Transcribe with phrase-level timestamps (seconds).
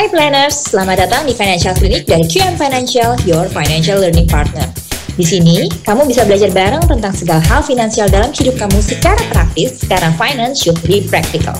[0.00, 4.64] Hai planners, selamat datang di Financial Clinic dari QM Financial, your financial learning partner.
[5.12, 9.84] Di sini, kamu bisa belajar bareng tentang segala hal finansial dalam hidup kamu secara praktis,
[9.84, 11.52] karena finance should be practical.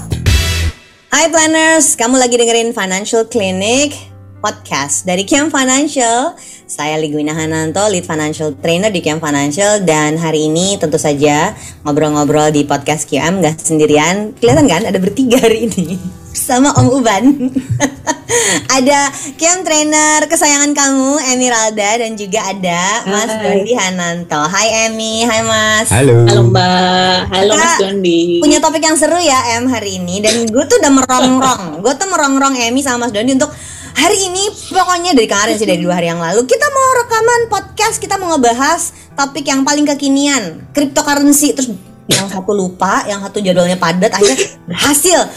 [1.12, 3.92] Hai planners, kamu lagi dengerin Financial Clinic
[4.40, 6.32] podcast dari Kiam Financial.
[6.64, 11.52] Saya Ligwina Hananto, lead financial trainer di Kiam Financial dan hari ini tentu saja
[11.84, 14.32] ngobrol-ngobrol di podcast Kiam gak sendirian.
[14.40, 16.19] Kelihatan kan ada bertiga hari ini
[16.50, 17.24] sama Om Uban.
[18.76, 23.42] ada Kiam trainer kesayangan kamu Emiralda dan juga ada Mas Hai.
[23.42, 24.42] Dondi Hananto.
[24.50, 25.86] Hai Emi, hai Mas.
[25.94, 26.26] Halo.
[26.26, 28.42] Halo Mbak, halo Kak, Mas Dondi.
[28.42, 32.08] punya topik yang seru ya Em hari ini dan gue tuh udah merongrong gue tuh
[32.10, 33.54] merongrong Emi sama Mas Dondi untuk
[33.94, 38.02] hari ini pokoknya dari kemarin sih dari dua hari yang lalu kita mau rekaman podcast
[38.02, 41.70] kita mau ngebahas topik yang paling kekinian cryptocurrency terus
[42.10, 45.30] yang satu lupa yang satu jadwalnya padat akhirnya berhasil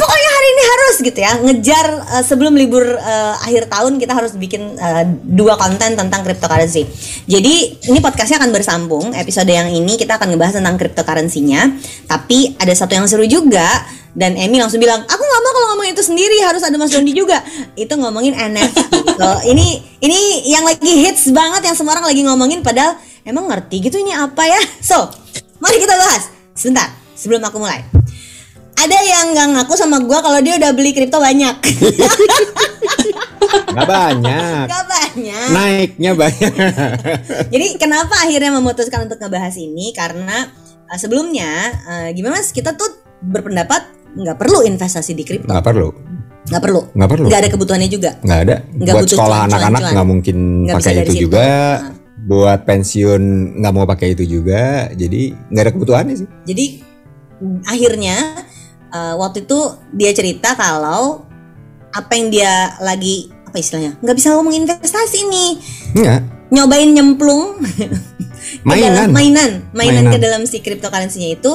[0.00, 1.86] pokoknya hari ini harus gitu ya ngejar
[2.16, 6.88] eh, sebelum libur eh, akhir tahun kita harus bikin eh, dua konten tentang cryptocurrency.
[7.28, 7.54] Jadi
[7.92, 9.12] ini podcastnya akan bersambung.
[9.12, 11.76] Episode yang ini kita akan ngebahas tentang cryptocurrency-nya.
[12.08, 13.84] Tapi ada satu yang seru juga
[14.16, 17.12] dan Emmy langsung bilang aku nggak mau kalau ngomongin itu sendiri harus ada Mas Dondi
[17.12, 17.44] juga.
[17.76, 18.78] Itu ngomongin NFT
[19.20, 22.96] So, ini ini yang lagi hits banget yang semua orang lagi ngomongin padahal
[23.28, 24.60] emang ngerti gitu ini apa ya.
[24.80, 25.12] So
[25.60, 26.32] mari kita bahas.
[26.56, 27.84] Sebentar sebelum aku mulai
[28.80, 31.56] ada yang nggak ngaku sama gua kalau dia udah beli kripto banyak
[33.70, 34.64] Nggak banyak.
[34.66, 36.52] Gak banyak Naiknya banyak.
[37.54, 39.90] Jadi kenapa akhirnya memutuskan untuk ngebahas ini?
[39.90, 40.46] Karena
[40.86, 41.50] uh, sebelumnya
[41.82, 42.86] uh, gimana mas kita tuh
[43.20, 45.88] berpendapat nggak perlu investasi di kripto, Nggak perlu.
[46.50, 47.26] nggak perlu, Nggak perlu.
[47.30, 48.10] nggak ada kebutuhannya juga.
[48.22, 48.56] Nggak ada.
[48.64, 50.36] Nggak Buat butuh sekolah anak-anak nggak mungkin
[50.66, 51.22] Nggak bisa pakai itu situ.
[51.26, 51.46] juga.
[51.46, 51.94] Nah.
[52.20, 53.22] Buat pensiun
[53.58, 54.62] nggak mau pakai itu juga.
[54.90, 56.28] Jadi nggak ada kebutuhannya sih.
[56.44, 56.64] Jadi
[57.64, 58.16] akhirnya
[58.90, 59.58] uh, waktu itu
[59.92, 61.24] dia cerita kalau
[61.90, 65.50] apa yang dia lagi apa istilahnya nggak bisa ngomong investasi nih
[65.92, 66.20] Nggak.
[66.50, 68.06] nyobain nyemplung ke dalam-
[68.66, 69.10] Mainan.
[69.10, 70.12] mainan mainan Mainan.
[70.12, 71.52] ke dalam si cryptocurrency-nya itu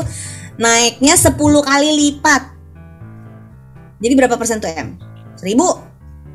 [0.56, 2.56] naiknya 10 kali lipat
[3.95, 5.00] jadi berapa persen tuh M?
[5.35, 5.79] Seribu?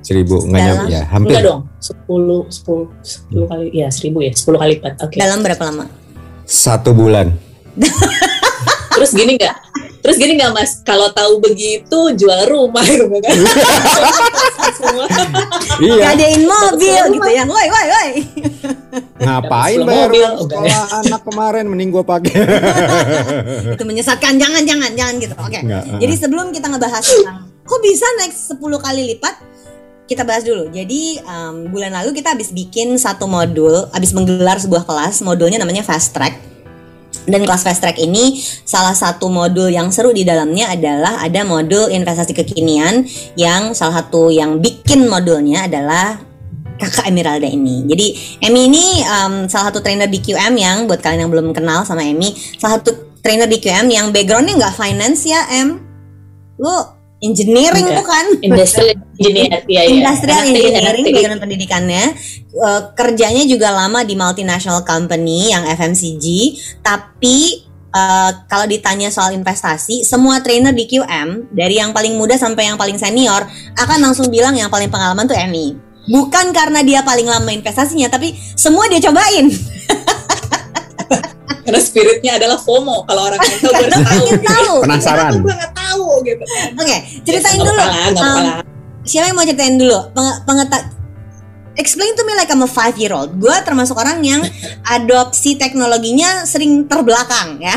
[0.00, 1.28] Seribu nggak Dalam- nyampe ya hampir.
[1.28, 2.88] Enggak dong, 10, 10,
[3.36, 4.92] 10 kali, ya 1000 ya, 10 kali lipat.
[5.04, 5.16] Oke.
[5.20, 5.84] Dalam berapa lama?
[6.48, 7.36] Satu bulan.
[8.90, 9.56] Terus gini nggak?
[10.00, 10.80] Terus gini nggak Mas?
[10.80, 13.36] Kalau tahu begitu jual rumah gitu kan?
[14.80, 15.06] Semua.
[15.80, 16.12] Iya.
[16.12, 17.44] Gadein mobil gitu ya.
[17.44, 18.10] Woi, woi, woi.
[19.20, 22.32] Ngapain bayar mobil, sekolah anak kemarin mending gua pakai.
[23.76, 24.40] Itu menyesatkan.
[24.40, 25.34] Jangan, jangan, jangan gitu.
[25.36, 25.60] Oke.
[25.60, 26.00] Nggak, uh-uh.
[26.00, 29.34] Jadi sebelum kita ngebahas tentang kok bisa naik 10 kali lipat,
[30.10, 30.72] kita bahas dulu.
[30.74, 35.84] Jadi em, bulan lalu kita habis bikin satu modul, habis menggelar sebuah kelas, modulnya namanya
[35.86, 36.49] Fast Track.
[37.28, 41.92] Dan kelas Fast Track ini salah satu modul yang seru di dalamnya adalah ada modul
[41.92, 43.04] investasi kekinian
[43.36, 46.30] yang salah satu yang bikin modulnya adalah
[46.80, 47.84] kakak Emeralda ini.
[47.84, 48.06] Jadi
[48.40, 52.00] Emi ini em, salah satu trainer di QM yang buat kalian yang belum kenal sama
[52.00, 55.76] Emi, salah satu trainer di QM yang backgroundnya nggak finance ya Em.
[56.56, 58.00] Lu engineering Enggak.
[58.00, 58.24] bukan?
[58.40, 59.92] Industrial engineer, ya ya.
[59.92, 62.04] Industrial engineering background pendidikannya
[62.50, 66.26] Eh, kerjanya juga lama di multinational company yang FMCG
[66.82, 67.62] tapi
[67.94, 72.74] eh, kalau ditanya soal investasi semua trainer di QM dari yang paling muda sampai yang
[72.74, 73.46] paling senior
[73.78, 75.78] akan langsung bilang yang paling pengalaman tuh Emi
[76.10, 79.46] bukan karena dia paling lama investasinya tapi semua dia cobain
[81.60, 83.04] Karena spiritnya adalah FOMO.
[83.04, 84.26] Kalau orang tahu, gue harus tahu.
[84.40, 85.32] tahu Penasaran.
[85.38, 86.68] Gue nggak tahu gitu kan.
[86.78, 88.44] oke ceritain Ya, dulu Um,
[89.02, 90.78] siapa yang mau ceritain dulu Penge- pengeta
[91.72, 94.44] explain to me like I'm a five year old gue termasuk orang yang
[94.94, 97.74] adopsi teknologinya sering terbelakang ya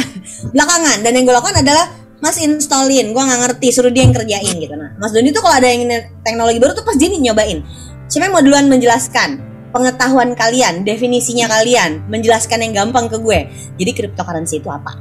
[0.51, 1.89] belakangan dan yang gue lakukan adalah
[2.19, 4.71] Mas installin, gue nggak ngerti, suruh dia yang kerjain gitu.
[4.79, 5.83] Nah, Mas Doni tuh kalau ada yang
[6.23, 7.59] teknologi baru tuh pas dia nih nyobain.
[8.07, 13.49] Siapa yang mau duluan menjelaskan pengetahuan kalian, definisinya kalian, menjelaskan yang gampang ke gue.
[13.75, 14.93] Jadi cryptocurrency itu apa?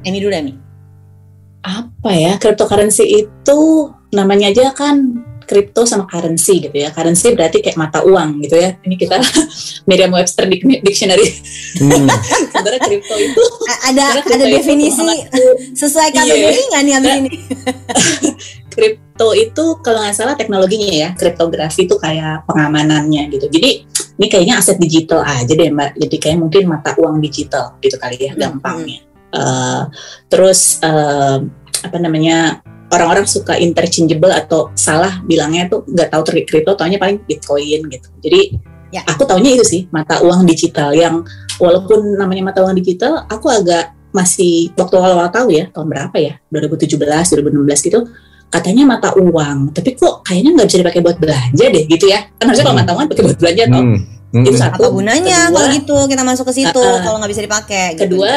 [0.00, 0.54] Emi dulu Emi.
[1.60, 3.60] apa ya cryptocurrency itu
[4.10, 5.12] namanya aja kan
[5.44, 9.20] crypto sama currency gitu ya currency berarti kayak mata uang gitu ya ini kita
[9.90, 11.28] Merriam-Webster Dic- Dictionary
[11.76, 12.08] Hmm.
[12.56, 15.04] sebenarnya crypto itu A- ada ada crypto itu definisi
[15.76, 16.16] sesuai Iya.
[16.16, 17.30] kategori nggak nih abis ini?
[19.20, 23.52] crypto itu kalau nggak salah teknologinya ya kriptografi itu kayak pengamanannya gitu.
[23.52, 23.70] Jadi
[24.16, 25.92] ini kayaknya aset digital aja deh mbak.
[26.00, 29.04] Jadi kayak mungkin mata uang digital gitu kali ya Hmm, gampangnya.
[29.36, 29.82] Eh,
[30.32, 31.36] terus eh,
[31.84, 37.20] apa namanya orang-orang suka interchangeable atau salah bilangnya tuh nggak tahu ter- kripto taunya paling
[37.28, 38.08] bitcoin gitu.
[38.24, 38.42] Jadi
[38.90, 39.06] Ya.
[39.06, 41.22] aku taunya itu sih mata uang digital yang
[41.62, 46.34] walaupun namanya mata uang digital aku agak masih waktu awal-awal tahu ya tahun berapa ya?
[46.50, 48.00] 2017 2016 gitu
[48.50, 52.26] katanya mata uang, tapi kok kayaknya nggak bisa dipakai buat belanja deh gitu ya.
[52.36, 52.84] Kan harusnya kalau Hmm.
[52.84, 53.82] mata uang dipakai buat belanja toh.
[53.82, 53.98] Hmm.
[54.30, 54.46] Hmm.
[54.46, 54.78] Itu satu.
[54.78, 57.02] apa gunanya Kedua, kalau gitu kita masuk ke situ Uh-uh.
[57.02, 58.30] kalau nggak bisa dipakai gitu, Kedua,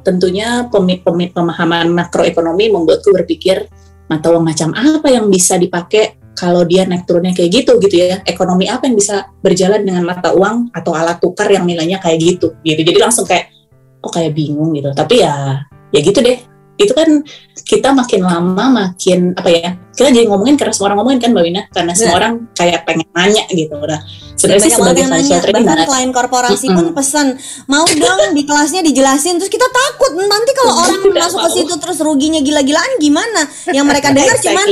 [0.00, 3.68] tentunya pemi- pemi- pemahaman makroekonomi membuatku berpikir
[4.08, 8.24] mata uang macam apa yang bisa dipakai kalau dia naik turunnya kayak gitu gitu ya
[8.24, 12.56] ekonomi apa yang bisa berjalan dengan mata uang atau alat tukar yang nilainya kayak gitu
[12.60, 13.52] gitu jadi langsung kayak
[14.00, 16.36] oh kayak bingung gitu tapi ya ya gitu deh
[16.76, 17.24] itu kan
[17.66, 21.44] kita makin lama makin apa ya kita jadi ngomongin karena semua orang ngomongin kan mbak
[21.48, 21.62] Wina?
[21.72, 22.20] Karena semua Benar.
[22.20, 24.00] orang kayak pengen nanya gitu udah.
[24.36, 25.88] Sebenarnya sih sebagai financial bahkan trainer.
[25.88, 27.26] klien korporasi pun pesan
[27.64, 29.40] mau dong di kelasnya dijelasin.
[29.40, 33.48] Terus kita takut nanti kalau orang masuk ke situ terus ruginya gila-gilaan gimana?
[33.72, 34.66] Yang mereka dengar cuman.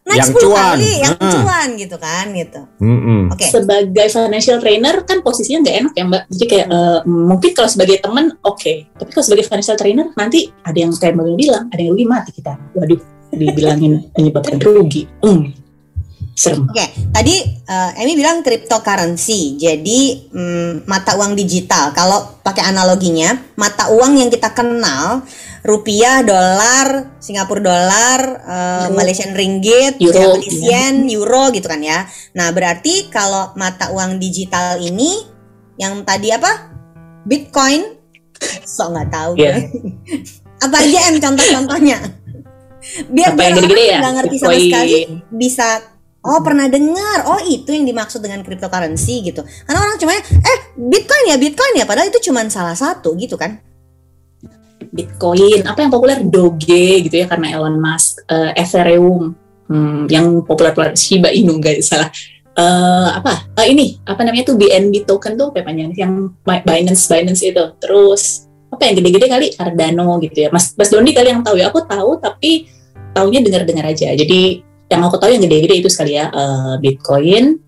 [0.00, 0.56] Naik Yang 10 cuan.
[0.56, 1.32] kali yang Ah.
[1.36, 3.20] cuan gitu kan gitu Mm-mm.
[3.30, 7.68] oke sebagai financial trainer kan posisinya nggak enak ya mbak jadi kayak eh, mungkin kalau
[7.68, 11.80] sebagai teman oke tapi kalau sebagai financial trainer nanti ada yang kayak mbak bilang ada
[11.80, 13.00] yang rugi mati kita waduh
[13.30, 15.42] dibilangin menyebabkan rugi hmm.
[16.34, 20.00] serem Oke, tadi eh, Emi bilang cryptocurrency, jadi
[20.32, 21.92] mm, mata uang digital.
[21.92, 25.20] Kalau pakai analoginya, mata uang yang kita kenal,
[25.60, 28.96] rupiah, dolar, Singapura dolar, eh, Euro.
[28.96, 32.08] Malaysian ringgit, Euro, Japanese yen, euro gitu kan ya.
[32.36, 35.24] Nah, berarti kalau mata uang digital ini,
[35.76, 36.72] yang tadi apa?
[37.28, 38.00] Bitcoin,
[38.64, 39.32] so nggak tahu.
[39.36, 39.68] Iya.
[40.64, 41.98] apa aja em contoh-contohnya?
[43.12, 44.64] Biar apa yang biar ya nggak ngerti sama Bitcoin.
[44.64, 44.98] sekali
[45.36, 45.68] bisa
[46.20, 51.32] oh pernah dengar oh itu yang dimaksud dengan cryptocurrency gitu karena orang cuma eh bitcoin
[51.32, 53.60] ya bitcoin ya padahal itu cuma salah satu gitu kan
[54.90, 56.18] Bitcoin apa yang populer?
[56.26, 59.34] Doge gitu ya karena Elon Musk eh, Ethereum
[59.70, 62.10] hmm, yang populer populer Shiba Inu nggak salah.
[62.58, 63.54] Eh, apa?
[63.62, 67.64] Eh, ini apa namanya tuh BNB token tuh apa panjangnya yang Binance Binance itu.
[67.78, 69.46] Terus apa yang gede-gede kali?
[69.54, 70.48] Cardano gitu ya.
[70.50, 71.70] Mas Mas Doni kali yang tahu ya?
[71.70, 72.66] Aku tahu tapi
[73.14, 74.10] taunya dengar-dengar aja.
[74.10, 77.58] Jadi yang aku tahu yang gede-gede itu sekali ya eh, Bitcoin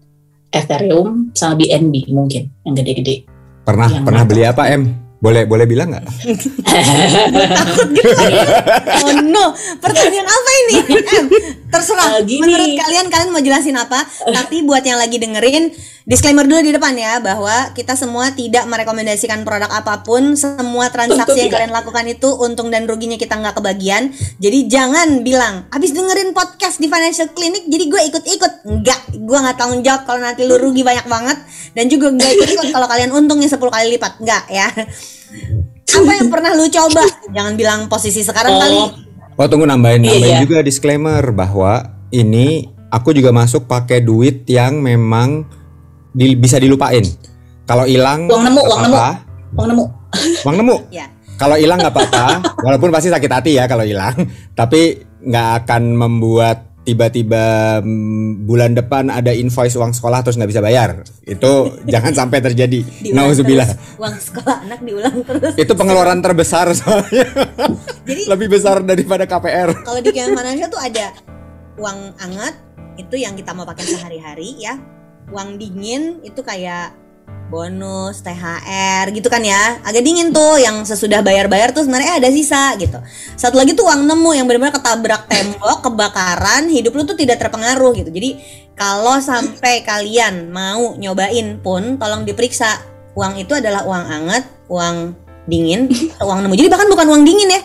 [0.52, 3.24] Ethereum sama BNB mungkin yang gede-gede.
[3.62, 4.82] Pernah Yang pernah beli apa em?
[5.22, 6.02] Boleh boleh bilang nggak?
[7.62, 8.10] takut gitu
[9.06, 9.54] oh no.
[9.78, 10.74] Pertanyaan apa ini?
[11.22, 11.26] Em
[11.70, 12.18] terserah.
[12.26, 12.42] Gini.
[12.42, 14.02] menurut kalian kalian mau jelasin apa?
[14.36, 15.70] Tapi buat yang lagi dengerin
[16.02, 20.34] disclaimer dulu di depan ya bahwa kita semua tidak merekomendasikan produk apa pun.
[20.34, 21.58] Semua Tentu transaksi yang tidak.
[21.62, 24.10] kalian lakukan itu untung dan ruginya kita nggak kebagian.
[24.36, 28.52] Jadi jangan bilang abis dengerin podcast di financial clinic jadi gue ikut-ikut.
[28.64, 31.38] Enggak gue nggak tanggung jawab kalau nanti lu rugi banyak banget.
[31.72, 34.12] Dan juga nggak ikut-ikut kalau kalian untungnya 10 kali lipat.
[34.18, 34.68] Enggak ya.
[35.92, 37.04] Apa yang pernah lu coba?
[37.30, 38.60] Jangan bilang posisi sekarang Oh.
[38.60, 38.78] kali
[39.32, 40.42] Oh tunggu nambahin Iya, nambahin iya.
[40.44, 41.72] juga disclaimer bahwa
[42.12, 45.48] ini aku juga masuk pakai duit yang memang
[46.12, 47.02] di- bisa dilupain.
[47.62, 48.96] Kalau hilang Uang nemu, uang nemu.
[49.52, 49.84] Uang nemu
[50.42, 50.76] Uang nemu.
[50.92, 51.06] Ya.
[51.32, 52.26] Kalau hilang nggak apa-apa,
[52.66, 54.14] walaupun pasti sakit hati ya kalau hilang,
[54.52, 60.62] tapi nggak akan membuat tiba-tiba mm, bulan depan ada invoice uang sekolah terus nggak bisa
[60.62, 61.02] bayar.
[61.24, 61.50] Itu
[61.92, 62.82] jangan sampai terjadi.
[63.10, 63.66] Nauzubillah.
[63.66, 63.98] terus.
[63.98, 67.26] uang sekolah anak diulang terus Itu pengeluaran terbesar soalnya.
[68.02, 69.82] jadi Lebih besar daripada KPR.
[69.82, 71.06] kalau di Financial tuh ada
[71.78, 72.54] uang anget
[72.94, 74.76] itu yang kita mau pakai sehari-hari ya
[75.30, 76.98] uang dingin itu kayak
[77.52, 79.76] bonus THR gitu kan ya.
[79.84, 82.96] Agak dingin tuh yang sesudah bayar-bayar tuh sebenarnya ada sisa gitu.
[83.36, 87.92] Satu lagi tuh uang nemu yang benar-benar ketabrak tembok kebakaran hidup lu tuh tidak terpengaruh
[87.92, 88.08] gitu.
[88.08, 88.40] Jadi
[88.72, 92.88] kalau sampai kalian mau nyobain pun tolong diperiksa.
[93.12, 95.12] Uang itu adalah uang anget uang
[95.44, 95.92] dingin
[96.24, 96.56] uang nemu.
[96.56, 97.60] Jadi bahkan bukan uang dingin ya.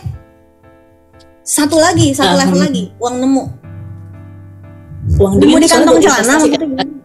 [1.40, 3.44] Satu lagi satu level lagi uang nemu.
[5.16, 6.97] Uang nemu dingin di kantong celana maksudnya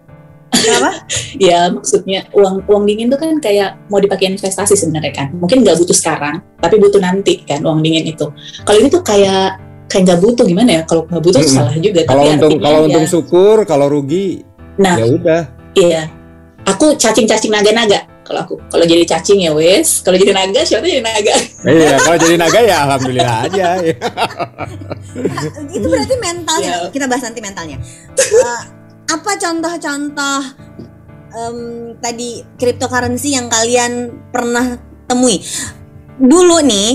[0.54, 0.92] Kenapa?
[1.42, 5.76] ya maksudnya uang uang dingin tuh kan kayak mau dipakai investasi sebenarnya kan mungkin nggak
[5.76, 8.30] butuh sekarang tapi butuh nanti kan uang dingin itu
[8.62, 11.54] kalau ini tuh kayak kayak nggak butuh gimana ya kalau nggak butuh Mm-mm.
[11.54, 15.42] salah juga Kalau untung kalau ya, untung syukur, kalau rugi nah ya udah.
[15.74, 16.02] iya
[16.64, 21.04] aku cacing-cacing naga-naga kalau aku kalau jadi cacing ya wes kalau jadi naga siapa jadi
[21.04, 23.68] naga Iya, kalau jadi naga ya alhamdulillah aja.
[25.70, 26.90] itu berarti mentalnya Ya.
[26.90, 27.78] kita bahas nanti mentalnya
[28.16, 28.62] Eh,
[29.10, 30.42] apa contoh-contoh
[31.34, 31.58] em,
[32.00, 34.80] tadi cryptocurrency yang kalian pernah
[35.10, 35.42] temui?
[36.18, 36.90] Dulu nih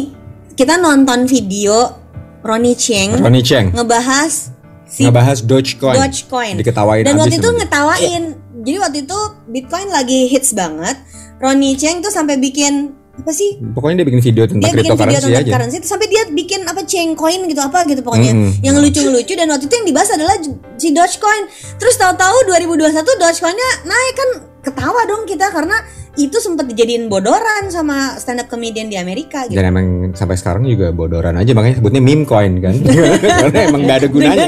[0.55, 1.95] kita nonton video
[2.43, 3.71] Ronnie Cheng Ronnie Cheng.
[3.75, 4.51] ngebahas
[4.89, 6.55] si ngebahas Dogecoin, Dogecoin.
[6.59, 8.23] Diketawain dan waktu itu ngetawain.
[8.59, 10.99] Jadi waktu itu Bitcoin lagi hits banget.
[11.39, 15.19] Ronnie Cheng tuh sampai bikin apa sih Pokoknya dia bikin video tentang dia bikin video
[15.19, 15.53] tentang aja.
[15.53, 18.63] currency sampai dia bikin apa chain coin gitu apa gitu pokoknya Mm-mm.
[18.63, 20.35] yang lucu-lucu dan waktu itu yang dibahas adalah
[20.75, 21.43] si Dogecoin
[21.77, 24.29] terus tahu-tahu 2021 Dogecoinnya naik kan
[24.61, 25.77] ketawa dong kita karena
[26.15, 29.55] itu sempat dijadiin bodoran sama stand up comedian di Amerika gitu.
[29.55, 32.75] Dan emang sampai sekarang juga bodoran aja makanya sebutnya meme coin kan.
[33.47, 34.47] Karena emang gak ada gunanya.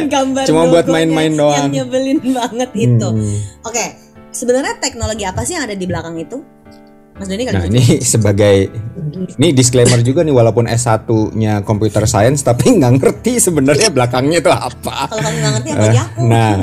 [0.51, 1.71] Cuma buat main-main Yang doang.
[1.71, 3.07] nyebelin banget itu.
[3.07, 3.39] Hmm.
[3.63, 3.85] Oke,
[4.31, 6.43] sebenarnya teknologi apa sih yang ada di belakang itu?
[7.21, 7.77] Mas kali Nah gitu.
[7.77, 7.85] ini
[8.17, 8.57] sebagai
[9.37, 15.13] ini disclaimer juga nih walaupun S1-nya computer science tapi nggak ngerti sebenarnya belakangnya itu apa.
[15.13, 16.21] Kalau kamu nggak ngerti apa aku.
[16.25, 16.55] Nah,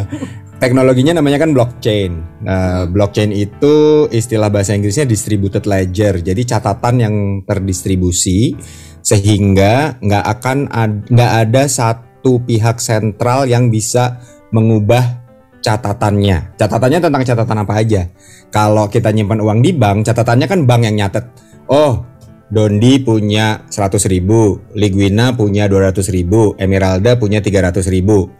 [0.58, 2.12] teknologinya namanya kan blockchain.
[2.42, 6.18] Nah, blockchain itu istilah bahasa Inggrisnya distributed ledger.
[6.26, 8.58] Jadi catatan yang terdistribusi
[9.06, 14.18] sehingga nggak akan ad- nggak ada satu pihak sentral yang bisa
[14.50, 15.27] mengubah
[15.68, 16.56] catatannya.
[16.56, 18.08] Catatannya tentang catatan apa aja.
[18.48, 21.28] Kalau kita nyimpan uang di bank, catatannya kan bank yang nyatet.
[21.68, 22.08] Oh,
[22.48, 28.32] Dondi punya 100 ribu, Liguina punya 200 ribu, Emeralda punya 300 ribu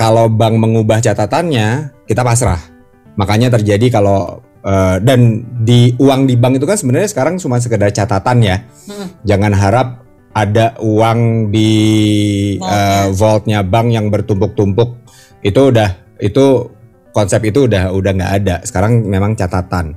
[0.00, 2.56] kalau bank mengubah catatannya kita pasrah
[3.20, 7.92] makanya terjadi kalau eh, dan di uang di bank itu kan sebenarnya sekarang cuma sekedar
[7.92, 8.56] catatan ya
[8.88, 9.12] Hmm.
[9.28, 10.00] jangan harap
[10.32, 11.72] ada uang di
[12.56, 12.72] Vaultnya.
[12.72, 14.96] eh, vaultnya bank yang bertumpuk-tumpuk
[15.44, 16.70] itu udah itu
[17.10, 19.96] konsep itu udah udah nggak ada sekarang memang catatan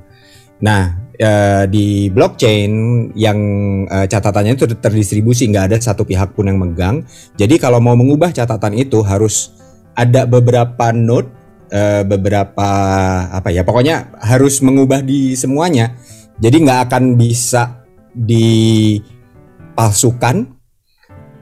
[0.58, 2.72] nah eh, di blockchain
[3.14, 3.38] yang
[3.86, 7.04] eh, catatannya itu terdistribusi nggak ada satu pihak pun yang megang
[7.36, 9.54] jadi kalau mau mengubah catatan itu harus
[9.94, 11.30] ada beberapa node,
[11.70, 12.68] eh, beberapa
[13.30, 15.94] apa ya, pokoknya harus mengubah di semuanya.
[16.42, 19.06] Jadi nggak akan bisa dipalsukan.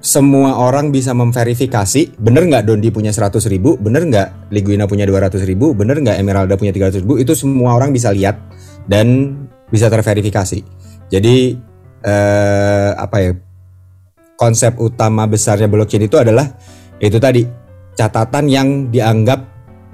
[0.02, 5.47] Semua orang bisa memverifikasi, bener nggak Dondi punya 100 ribu, bener nggak Liguina punya 200
[5.47, 8.35] ribu, bener nggak Emeralda punya 300 ribu, itu semua orang bisa lihat
[8.90, 9.38] dan
[9.71, 10.59] bisa terverifikasi.
[11.06, 11.54] Jadi
[12.02, 13.30] eh, apa ya?
[14.35, 16.50] Konsep utama besarnya blockchain itu adalah
[16.99, 17.47] itu tadi
[17.94, 19.38] catatan yang dianggap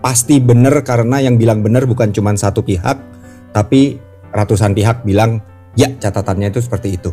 [0.00, 2.96] pasti benar karena yang bilang benar bukan cuma satu pihak
[3.52, 4.00] tapi
[4.32, 5.44] ratusan pihak bilang
[5.76, 7.10] ya catatannya itu seperti itu.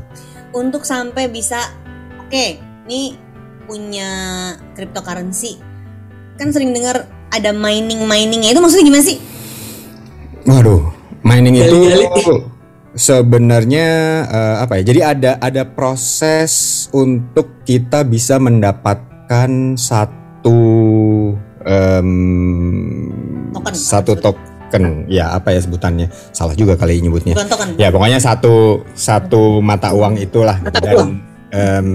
[0.56, 1.60] Untuk sampai bisa,
[2.24, 3.18] oke, ini
[3.66, 4.10] punya
[4.78, 5.58] cryptocurrency.
[6.38, 9.18] Kan sering dengar ada mining miningnya itu maksudnya gimana sih?
[10.46, 10.94] Waduh,
[11.26, 11.78] mining itu
[12.94, 13.88] sebenarnya
[14.30, 14.84] eh, apa ya?
[14.86, 20.62] Jadi ada ada proses untuk kita bisa mendapatkan satu
[21.66, 22.10] em,
[23.50, 23.74] Token.
[23.74, 25.10] satu token.
[25.10, 26.14] Ya apa ya sebutannya?
[26.30, 27.34] Salah juga kali nyebutnya.
[27.34, 27.70] Bukan token.
[27.82, 31.12] Ya pokoknya satu satu mata uang itulah Mata dan uang.
[31.50, 31.88] em,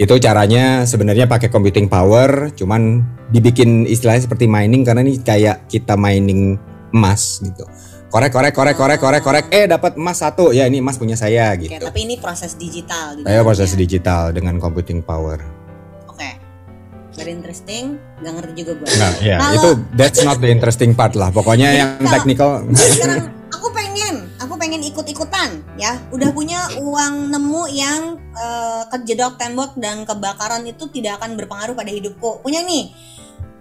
[0.00, 5.96] itu caranya sebenarnya pakai computing power, cuman dibikin istilahnya seperti mining karena ini kayak kita
[6.00, 6.56] mining
[6.92, 7.68] emas gitu.
[8.12, 11.56] Korek korek korek korek korek korek eh dapat emas satu ya ini emas punya saya
[11.56, 11.80] Oke, gitu.
[11.88, 13.80] tapi ini proses digital di Saya proses dalamnya.
[13.88, 15.40] digital dengan computing power.
[16.08, 16.36] Oke.
[17.16, 18.88] Very interesting, nggak ngerti juga gue.
[19.00, 21.32] Nah, ya itu that's not the interesting part lah.
[21.32, 24.28] Pokoknya yang technical Sekarang aku pengen,
[24.62, 25.98] pengen ikut-ikutan ya.
[26.14, 31.90] Udah punya uang nemu yang eh, kejedok tembok dan kebakaran itu tidak akan berpengaruh pada
[31.90, 32.38] hidupku.
[32.46, 32.94] Punya nih.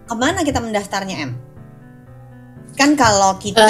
[0.05, 1.50] Ke mana kita mendaftarnya M?
[2.79, 3.67] Kan kalau kita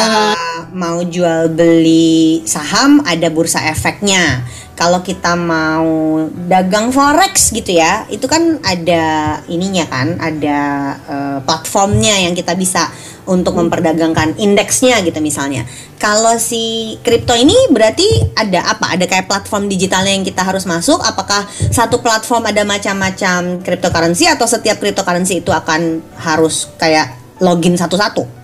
[0.72, 4.46] mau jual beli saham ada bursa efeknya.
[4.72, 10.60] Kalau kita mau dagang forex gitu ya, itu kan ada ininya kan, ada
[11.06, 12.90] eh, platformnya yang kita bisa
[13.30, 15.70] untuk memperdagangkan indeksnya gitu misalnya.
[16.02, 18.98] Kalau si kripto ini berarti ada apa?
[18.98, 20.98] Ada kayak platform digitalnya yang kita harus masuk?
[21.06, 28.41] Apakah satu platform ada macam-macam cryptocurrency atau setiap cryptocurrency itu akan harus kayak login satu-satu?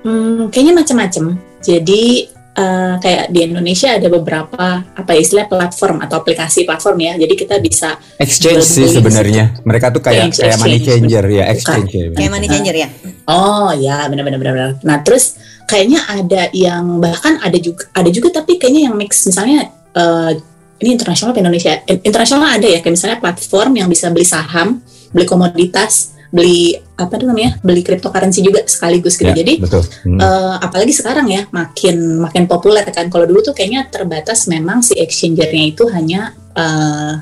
[0.00, 1.24] Hmm, kayaknya macam-macam.
[1.60, 7.12] Jadi eh, kayak di Indonesia ada beberapa apa ya, istilah platform atau aplikasi platform ya.
[7.20, 9.60] Jadi kita bisa exchange sih sebenarnya.
[9.64, 11.02] Mereka tuh kayak Exchange, kayak money exchange.
[11.04, 11.90] changer ya, exchange.
[11.92, 12.06] ya.
[12.16, 12.88] Kayak money changer ya?
[13.28, 14.70] Oh ya benar-benar benar.
[14.82, 15.36] Nah terus
[15.68, 20.32] kayaknya ada yang bahkan ada juga ada juga tapi kayaknya yang mix misalnya eh,
[20.80, 21.72] ini internasional apa Indonesia?
[21.86, 24.80] In- Internasional ada ya kayak misalnya platform yang bisa beli saham,
[25.12, 29.30] beli komoditas, beli apa tuh namanya beli cryptocurrency juga sekaligus gitu.
[29.30, 29.82] Ya, Jadi betul.
[30.06, 30.18] Hmm.
[30.22, 33.10] eh, apalagi sekarang ya makin makin populer kan.
[33.10, 37.12] Kalau dulu tuh kayaknya terbatas memang si exchangernya itu hanya eh,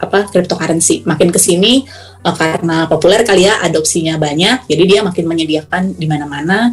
[0.00, 1.04] apa cryptocurrency.
[1.04, 1.84] Makin ke sini
[2.24, 6.72] eh, karena populer kali ya adopsinya banyak, jadi dia makin menyediakan di mana-mana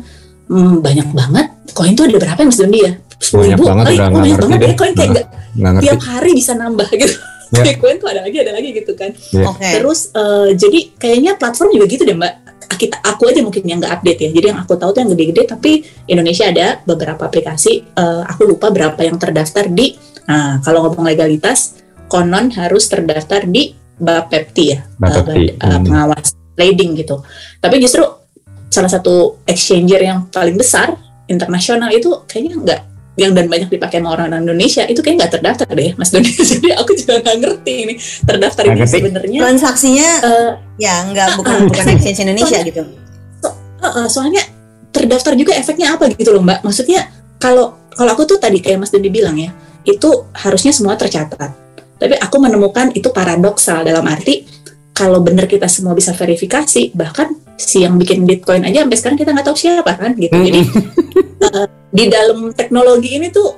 [0.52, 1.48] Hmm, banyak banget.
[1.72, 2.92] Koin tuh ada berapa ya Mas Dondi ya?
[3.00, 3.96] Banyak ribu banget, kali.
[3.96, 4.76] udah Oh, banyak banget ya deh.
[4.76, 5.12] koin kayak
[5.56, 5.70] Nah.
[5.72, 5.86] ngerti.
[5.88, 7.16] tiap hari bisa nambah gitu.
[7.60, 7.68] Ya.
[7.68, 9.12] Kayak koin tuh ada lagi ada lagi gitu kan.
[9.36, 9.44] Ya.
[9.44, 9.68] Oke.
[9.76, 12.34] Terus eh, jadi kayaknya platform juga gitu deh Mbak.
[12.80, 14.30] Kita aku aja mungkin yang nggak update ya.
[14.32, 18.72] Jadi yang aku tahu tuh yang gede-gede tapi Indonesia ada beberapa aplikasi eh, aku lupa
[18.72, 20.00] berapa yang terdaftar di
[20.32, 24.80] nah, kalau ngomong legalitas konon harus terdaftar di Bapepti ya.
[24.98, 25.84] Bapepti, eh, eh, hmm.
[25.86, 27.22] pengawas trading gitu.
[27.62, 28.02] Tapi justru
[28.72, 30.96] salah satu exchanger yang paling besar
[31.28, 32.82] internasional itu kayaknya nggak
[33.22, 36.34] yang dan banyak dipakai sama orang Indonesia itu kayak nggak terdaftar deh Mas Doni.
[36.52, 37.94] Jadi aku juga nggak ngerti ini
[38.26, 39.40] terdaftar ini sebenarnya.
[39.46, 40.50] Transaksinya eh,
[40.82, 42.82] ya nggak bukan ah, bukan exchange Indonesia soalnya- gitu.
[43.82, 44.44] Eh, eh, soalnya
[44.90, 46.66] terdaftar juga efeknya apa gitu loh mbak?
[46.66, 49.54] Maksudnya kalau kalau aku tuh tadi kayak Mas Doni bilang ya
[49.86, 51.54] itu harusnya semua tercatat.
[52.02, 54.42] Tapi aku menemukan itu paradoksal dalam arti
[54.92, 59.32] kalau benar kita semua bisa verifikasi bahkan si yang bikin Bitcoin aja sampai sekarang kita
[59.32, 60.34] nggak tahu siapa kan gitu.
[60.34, 60.62] Jadi
[61.48, 63.50] eh, di dalam teknologi ini tuh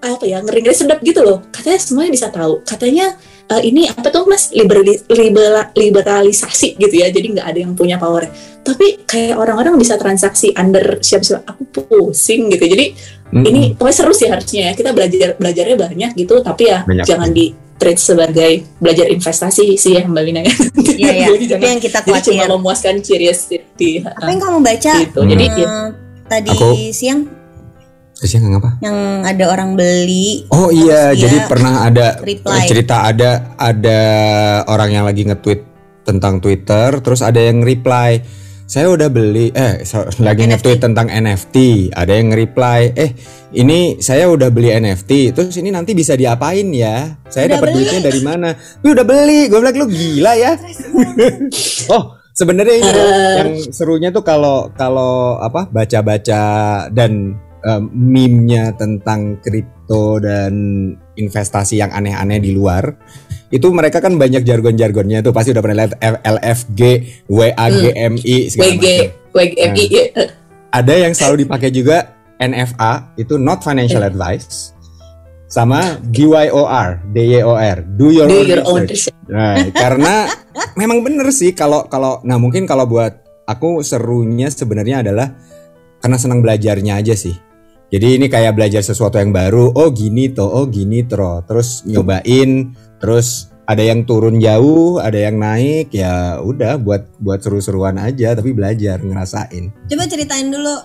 [0.00, 1.44] apa ya ngeri ngeri sedap gitu loh.
[1.52, 2.64] Katanya semuanya bisa tahu.
[2.64, 3.16] Katanya
[3.52, 4.48] eh, ini apa tuh mas?
[4.52, 7.08] Liberali- libera- liberalisasi gitu ya.
[7.12, 8.28] Jadi nggak ada yang punya power.
[8.60, 11.44] Tapi kayak orang-orang bisa transaksi under siapa-siapa.
[11.48, 12.64] Aku pusing gitu.
[12.68, 12.92] Jadi
[13.30, 13.44] Mm-mm.
[13.46, 14.72] ini pokoknya seru sih harusnya ya.
[14.76, 16.40] Kita belajar belajarnya banyak gitu.
[16.44, 17.04] Tapi ya Banyak.
[17.08, 20.52] jangan di treat sebagai belajar investasi sih ya mbak Wina ya
[20.92, 21.26] Iya ya.
[21.32, 22.52] Jadi jangan- yang kita jadi cuma khawatir.
[22.52, 24.92] memuaskan curiosity Apa yang kamu baca?
[25.00, 25.68] gitu jadi eh, ya,
[26.26, 27.20] tadi Aku- siang
[28.12, 28.70] Terus yang ngapa?
[28.80, 30.44] yang ada orang beli.
[30.50, 32.68] Oh iya, jadi pernah ada reply.
[32.68, 34.00] cerita ada ada
[34.66, 35.64] orang yang lagi nge-tweet
[36.02, 38.20] tentang Twitter, terus ada yang reply,
[38.70, 43.10] saya udah beli, eh so- lagi nge-tweet tentang NFT, ada yang reply, eh
[43.50, 47.18] ini saya udah beli NFT, terus ini nanti bisa diapain ya?
[47.26, 48.54] Saya dapat duitnya dari mana?
[48.78, 50.54] Gue udah beli, gue bilang lu gila ya.
[51.98, 53.34] oh sebenarnya ini Eh.
[53.42, 56.42] yang serunya tuh kalau kalau apa baca-baca
[56.94, 57.34] dan
[57.66, 59.79] um, meme-nya tentang kripto
[60.22, 60.52] dan
[61.18, 62.94] investasi yang aneh-aneh di luar
[63.50, 66.80] itu mereka kan banyak jargon-jargonnya tuh pasti udah pernah lihat LFG,
[67.26, 69.34] WAGMI segala WG macam.
[69.34, 70.04] WGMI ya.
[70.70, 74.70] Ada yang selalu dipakai juga NFA itu not financial advice
[75.50, 79.10] sama DYOR, DYOR, do your do own your own research.
[79.10, 79.34] research.
[79.34, 80.14] Nah, karena
[80.78, 83.18] memang bener sih kalau kalau nah mungkin kalau buat
[83.50, 85.34] aku serunya sebenarnya adalah
[85.98, 87.34] karena senang belajarnya aja sih.
[87.90, 89.74] Jadi ini kayak belajar sesuatu yang baru.
[89.74, 91.42] Oh gini toh, oh gini toh.
[91.42, 92.70] Terus nyobain,
[93.02, 95.90] terus ada yang turun jauh, ada yang naik.
[95.90, 99.74] Ya udah buat buat seru-seruan aja, tapi belajar ngerasain.
[99.90, 100.78] Coba ceritain dulu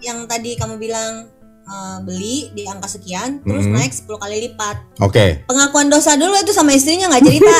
[0.00, 1.28] yang tadi kamu bilang
[1.66, 3.74] eh, beli di angka sekian terus Mhm.
[3.74, 4.76] naik 10 kali lipat.
[4.98, 7.56] Oke, Pengakuan dosa dulu itu sama istrinya nggak cerita.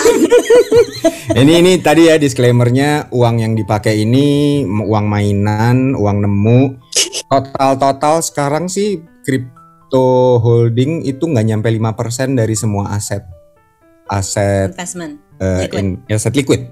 [1.36, 4.26] ini ini tadi ya disclaimernya uang yang dipakai ini
[4.64, 6.60] uang mainan, uang nemu.
[7.26, 10.06] Total total sekarang sih crypto
[10.38, 13.26] holding itu nggak nyampe 5% dari semua aset
[14.06, 15.18] aset Investment.
[15.36, 15.80] eh, Liquid.
[15.80, 16.62] in- aset liquid.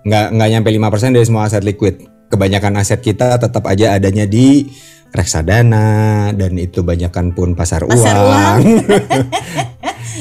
[0.00, 2.00] Nggak nggak nyampe 5% dari semua aset liquid.
[2.26, 4.70] Kebanyakan aset kita tetap aja adanya di
[5.10, 8.62] reksadana dan itu banyakan pun pasar, Pasar uang.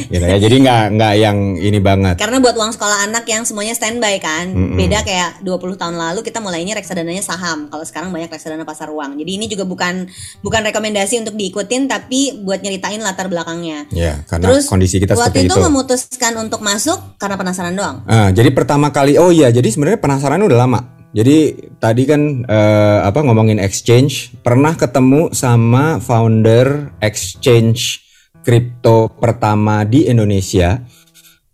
[0.09, 0.37] gitu ya.
[0.39, 2.15] Jadi nggak nggak yang ini banget.
[2.15, 4.49] Karena buat uang sekolah anak yang semuanya standby kan.
[4.49, 4.77] Mm-mm.
[4.79, 7.67] Beda kayak 20 tahun lalu kita mulainya reksadananya saham.
[7.67, 9.19] Kalau sekarang banyak reksadana pasar uang.
[9.19, 10.07] Jadi ini juga bukan
[10.41, 13.85] bukan rekomendasi untuk diikutin tapi buat nyeritain latar belakangnya.
[13.93, 15.65] Ya, karena Terus, kondisi kita Waktu seperti itu itu.
[15.67, 17.97] memutuskan untuk masuk karena penasaran doang.
[18.07, 20.98] Ah, jadi pertama kali, oh iya, jadi sebenarnya penasaran udah lama.
[21.09, 28.05] Jadi tadi kan eh, apa ngomongin exchange, pernah ketemu sama founder exchange
[28.45, 30.77] kripto pertama di Indonesia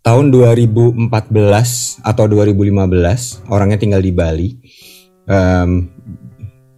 [0.04, 1.08] tahun 2014
[2.04, 3.48] atau 2015.
[3.48, 4.48] Orangnya tinggal di Bali.
[5.26, 5.88] Em,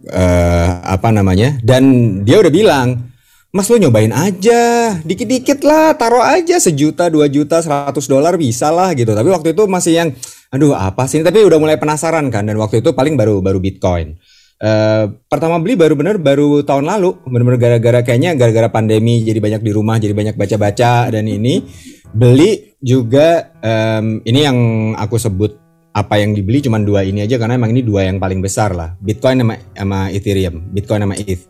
[0.09, 1.59] eh, apa namanya?
[1.61, 3.09] Dan dia udah bilang,
[3.49, 8.93] Mas lo nyobain aja, dikit-dikit lah, taruh aja sejuta, dua juta, seratus dolar bisa lah
[8.93, 9.09] gitu.
[9.09, 10.09] Tapi waktu itu masih yang,
[10.49, 11.21] aduh apa sih?
[11.21, 12.45] Tapi udah mulai penasaran kan.
[12.45, 14.17] Dan waktu itu paling baru baru Bitcoin.
[14.59, 19.63] Eh, pertama beli baru bener baru tahun lalu, bener-bener gara-gara kayaknya gara-gara pandemi jadi banyak
[19.63, 21.63] di rumah, jadi banyak baca-baca dan ini
[22.11, 24.57] beli juga em, ini yang
[24.99, 25.55] aku sebut
[25.95, 28.99] apa yang dibeli cuma dua ini aja karena emang ini dua yang paling besar lah
[28.99, 31.49] Bitcoin sama, sama Ethereum Bitcoin sama ETH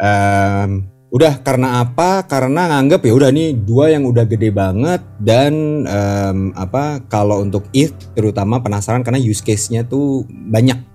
[0.00, 5.82] Em, udah karena apa karena nganggep ya udah nih dua yang udah gede banget dan
[5.82, 10.90] em, apa kalau untuk ETH terutama penasaran karena use case-nya tuh banyak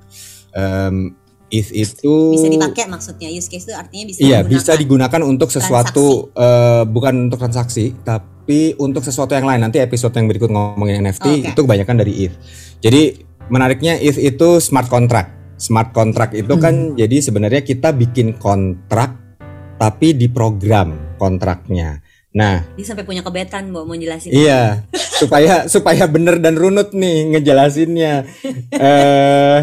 [0.56, 1.12] Em,
[1.52, 4.52] ETH itu Bisa dipakai maksudnya use case itu artinya bisa Iya, digunakan.
[4.56, 9.68] bisa digunakan untuk sesuatu eh, bukan untuk transaksi, tapi untuk sesuatu yang lain.
[9.68, 11.48] Nanti episode yang berikut ngomongin NFT Oke.
[11.52, 12.36] itu kebanyakan dari ETH.
[12.80, 13.02] Jadi
[13.52, 15.60] menariknya ETH itu smart contract.
[15.60, 19.25] Smart contract itu kan jadi sebenarnya kita bikin kontrak
[19.76, 22.04] tapi diprogram kontraknya.
[22.36, 24.28] Nah, Dia sampai punya kebetan, Bo, mau jelasin.
[24.36, 28.28] Iya, supaya supaya bener dan runut nih ngejelasinnya.
[28.76, 29.60] eh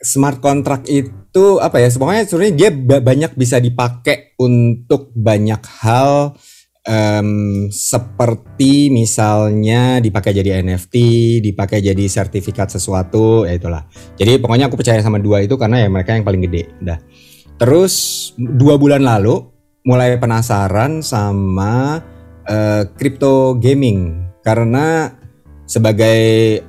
[0.00, 1.90] smart contract itu apa ya?
[1.90, 6.38] Pokoknya sebenarnya dia ba- banyak bisa dipakai untuk banyak hal
[6.86, 7.30] em,
[7.74, 10.94] seperti misalnya dipakai jadi NFT,
[11.42, 13.82] dipakai jadi sertifikat sesuatu, ya itulah.
[14.14, 16.70] Jadi pokoknya aku percaya sama dua itu karena ya mereka yang paling gede.
[16.80, 16.98] Dah.
[17.60, 17.94] Terus
[18.40, 19.44] dua bulan lalu
[19.84, 22.00] mulai penasaran sama
[22.48, 25.12] eh, crypto gaming karena
[25.68, 26.60] sebagai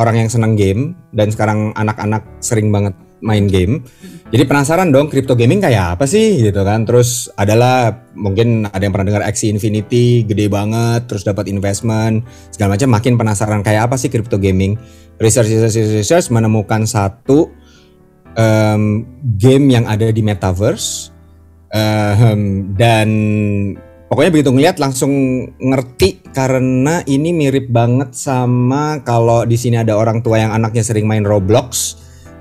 [0.00, 3.84] orang yang senang game dan sekarang anak-anak sering banget main game.
[4.32, 6.88] Jadi penasaran dong crypto gaming kayak apa sih gitu kan.
[6.88, 12.80] Terus adalah mungkin ada yang pernah dengar Axie Infinity gede banget terus dapat investment segala
[12.80, 14.80] macam makin penasaran kayak apa sih crypto gaming.
[15.20, 17.52] Research research research menemukan satu
[18.38, 19.06] em,
[19.38, 21.10] game yang ada di metaverse
[21.70, 23.08] Em, dan
[24.10, 25.12] pokoknya begitu ngeliat langsung
[25.54, 31.06] ngerti karena ini mirip banget sama kalau di sini ada orang tua yang anaknya sering
[31.06, 31.94] main Roblox.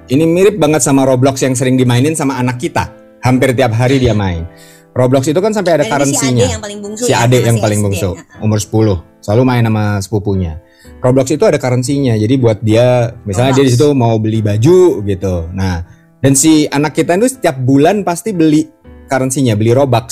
[0.10, 2.90] Ini mirip banget sama Roblox yang sering dimainin sama anak kita.
[3.22, 4.50] Hampir tiap hari dia main.
[4.98, 6.48] Roblox itu kan sampai ada Dan ini si currency-nya.
[6.50, 8.10] Ade yang paling bungsu Si ya, Ade yang paling bungsu,
[8.42, 9.22] umur 10.
[9.22, 10.58] Selalu main sama sepupunya.
[11.00, 12.16] Roblox itu ada currency-nya.
[12.20, 15.48] Jadi buat dia misalnya dia di situ mau beli baju gitu.
[15.56, 15.84] Nah,
[16.20, 18.68] dan si anak kita itu setiap bulan pasti beli
[19.08, 20.08] currency-nya, beli Robux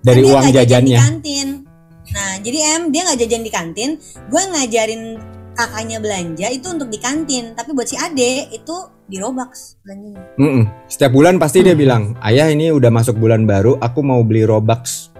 [0.00, 0.98] dari Kan dia uang nggak jajan jajannya.
[0.98, 1.48] di kantin.
[2.10, 5.02] Nah, jadi em dia nggak jajan di kantin, gue ngajarin
[5.54, 8.76] kakaknya belanja itu untuk di kantin, tapi buat si Ade itu
[9.10, 10.22] di Robux belanjanya.
[10.38, 10.64] Mm-mm.
[10.86, 15.10] Setiap bulan pasti dia bilang, ayah ini udah masuk bulan baru, aku mau beli Robux.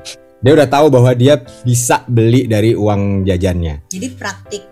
[0.40, 3.92] Dia udah tahu bahwa dia bisa beli dari uang jajannya.
[3.92, 4.62] Jadi praktik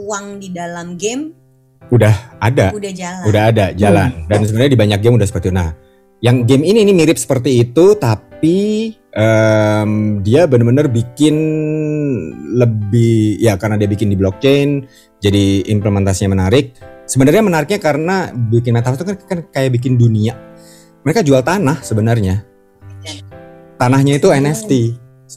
[0.00, 1.46] uang di dalam game
[1.86, 3.24] Udah ada, udah jalan.
[3.30, 4.10] udah ada jalan.
[4.26, 5.54] Dan sebenarnya di banyak game udah seperti itu.
[5.54, 5.70] Nah,
[6.18, 9.90] yang game ini ini mirip seperti itu, tapi em,
[10.26, 11.36] dia bener-bener bikin
[12.58, 14.82] lebih ya karena dia bikin di blockchain,
[15.22, 16.74] jadi implementasinya menarik.
[17.06, 20.34] Sebenarnya menariknya karena bikin metaverse itu kan, kan kayak bikin dunia.
[21.06, 22.42] Mereka jual tanah sebenarnya.
[23.78, 24.72] Tanahnya itu NFT.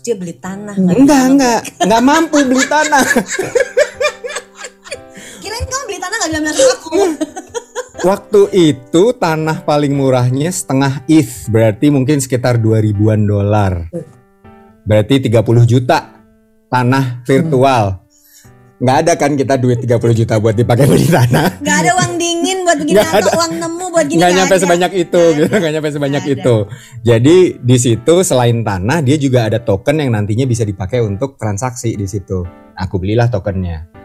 [0.02, 0.74] Dia beli tanah.
[0.74, 3.06] Enggak, enggak, enggak mampu beli tanah.
[6.29, 6.91] Nggak bilang bilang aku.
[8.09, 13.73] Waktu itu tanah paling murahnya setengah ETH, berarti mungkin sekitar 2000-an dolar.
[14.81, 16.15] Berarti 30 juta
[16.65, 17.99] tanah virtual.
[18.79, 21.59] Nggak ada kan kita duit 30 juta buat dipakai beli tanah.
[21.59, 23.31] Gak ada uang dingin buat begini Nggak ada.
[23.35, 24.15] uang nemu buat gini.
[24.15, 24.63] nggak nggak nyampe ada.
[24.63, 25.59] sebanyak itu Nggak gitu ada.
[25.59, 26.39] nggak nyampe sebanyak Nggak ada.
[26.39, 26.55] itu
[27.03, 31.91] jadi di situ selain tanah dia juga ada token yang nantinya bisa dipakai untuk transaksi
[31.91, 33.98] di situ aku belilah tokennya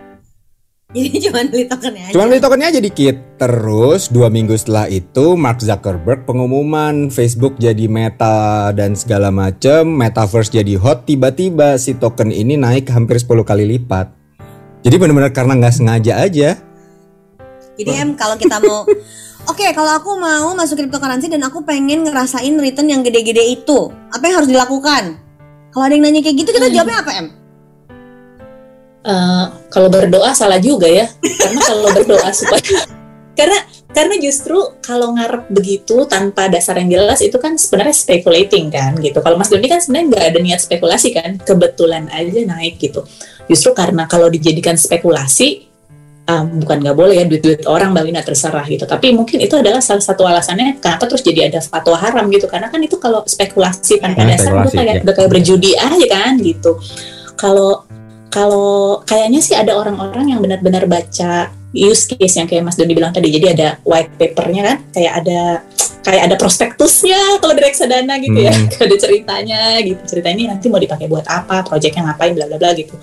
[0.95, 2.15] Jadi cuma beli tokennya aja.
[2.15, 3.17] Cuman beli tokennya aja dikit.
[3.35, 10.55] Terus dua minggu setelah itu Mark Zuckerberg pengumuman Facebook jadi meta dan segala macem, metaverse
[10.55, 11.05] jadi hot.
[11.05, 14.15] Tiba-tiba si token ini naik hampir 10 kali lipat.
[14.87, 16.55] Jadi benar-benar karena nggak sengaja aja.
[17.75, 18.87] Jadi em kalau kita mau
[19.45, 24.25] Oke, kalau aku mau masuk cryptocurrency dan aku pengen ngerasain return yang gede-gede itu, apa
[24.25, 25.21] yang harus dilakukan?
[25.69, 26.75] Kalau ada yang nanya kayak gitu, kita Hmm.
[26.81, 27.27] jawabnya apa, Em?
[29.05, 31.05] Eh, kalau berdoa salah juga ya.
[31.21, 32.89] Karena kalau berdoa supaya
[33.37, 33.59] karena
[33.93, 39.21] karena justru kalau ngarep begitu tanpa dasar yang jelas itu kan sebenarnya speculating kan gitu.
[39.21, 43.05] Kalau Mas Doni kan sebenarnya nggak ada niat spekulasi kan kebetulan aja naik gitu.
[43.45, 45.69] Justru karena kalau dijadikan spekulasi
[46.25, 48.89] um, bukan nggak boleh ya duit-duit orang Mbak Wina terserah gitu.
[48.89, 52.49] Tapi mungkin itu adalah salah satu alasannya kenapa terus jadi ada fatwa haram gitu.
[52.49, 55.03] Karena kan itu kalau spekulasi tanpa Hmm, dasar itu kayak ya.
[55.05, 56.81] udah kayak berjudi aja kan gitu.
[57.37, 57.85] Kalau
[58.35, 63.15] kalau kayaknya sih ada orang-orang yang benar-benar baca use case yang kayak Mas Doni bilang
[63.15, 63.31] tadi.
[63.31, 64.77] Jadi ada white papernya kan?
[64.91, 65.41] Kayak ada
[66.03, 68.51] kayak ada prospektusnya kalau dari reksadana gitu ya.
[68.51, 68.67] Hmm.
[68.91, 70.03] ada ceritanya gitu.
[70.03, 71.63] Cerita ini nanti mau dipakai buat apa?
[71.63, 72.35] Proyeknya ngapain?
[72.35, 72.99] Bla bla bla gitu.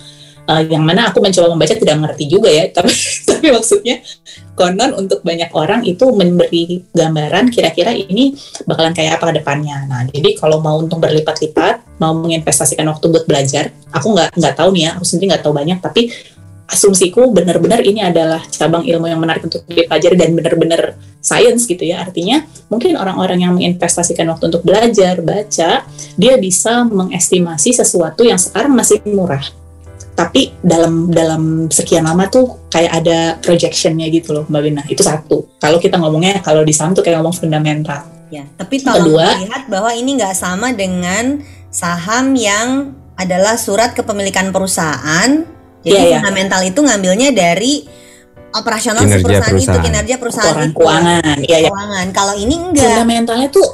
[0.52, 2.68] Eh, yang mana aku mencoba membaca tidak mengerti juga ya.
[2.68, 2.92] Tapi
[3.42, 4.06] tapi maksudnya
[4.54, 8.38] konon untuk banyak orang itu memberi gambaran kira-kira ini
[8.70, 9.90] bakalan kayak apa ke depannya.
[9.90, 14.78] Nah jadi kalau mau untung berlipat-lipat mau menginvestasikan waktu buat belajar aku nggak nggak tahu
[14.78, 16.14] nih ya aku sendiri nggak tahu banyak tapi
[16.70, 22.06] asumsiku benar-benar ini adalah cabang ilmu yang menarik untuk dipelajari dan benar-benar science gitu ya.
[22.06, 25.82] Artinya mungkin orang-orang yang menginvestasikan waktu untuk belajar baca
[26.14, 29.42] dia bisa mengestimasi sesuatu yang sekarang masih murah
[30.12, 35.48] tapi dalam dalam sekian lama tuh kayak ada projectionnya gitu loh mbak Wina itu satu
[35.58, 39.28] kalau kita ngomongnya kalau di saham tuh kayak ngomong fundamental Ya, tapi tolong Kedua.
[39.44, 45.44] lihat bahwa ini nggak sama dengan saham yang adalah surat kepemilikan perusahaan.
[45.84, 46.18] Jadi Iya, iya.
[46.24, 47.84] fundamental itu ngambilnya dari
[48.56, 49.84] operasional si Kinerja perusahaan, itu, perusahaan.
[49.84, 50.78] kinerja perusahaan Orang itu.
[50.80, 52.08] keuangan iya ya Keuangan.
[52.16, 52.84] Kalau ini enggak.
[52.88, 53.68] fundamentalnya tuh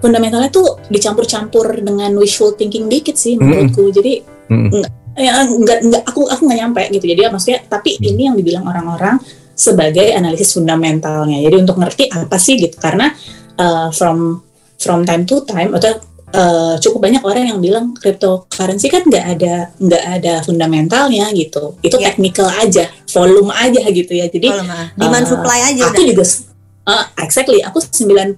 [0.00, 4.20] fundamentalnya tuh dicampur-campur dengan wishful thinking dikit sih menurutku jadi
[4.52, 4.84] Mm-mm.
[5.14, 8.08] Ya enggak enggak aku aku nggak nyampe gitu jadi maksudnya tapi Hmm.
[8.08, 9.16] ini yang dibilang orang-orang
[9.52, 13.12] sebagai analisis fundamentalnya jadi untuk ngerti apa sih gitu karena
[13.56, 14.40] uh, from
[14.76, 16.00] from time to time atau
[16.32, 21.96] uh, cukup banyak orang yang bilang cryptocurrency kan nggak ada nggak ada fundamentalnya gitu itu
[21.96, 22.10] Ya.
[22.10, 26.10] technical aja volume aja gitu ya jadi mah demand Uh, supply aja aku udah.
[26.10, 26.24] juga
[26.82, 28.34] Ah, exactly, aku 99%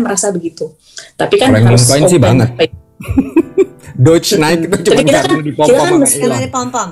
[0.00, 0.72] merasa begitu.
[1.12, 2.40] Tapi kan harus sih open.
[2.40, 2.48] banget.
[3.94, 6.50] Doge naik itu cuma Tapi kita karena kan- di kita kan pom mesti- Karena ada
[6.50, 6.90] pom-pom.